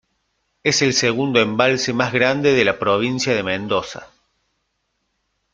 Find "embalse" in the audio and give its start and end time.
1.39-1.93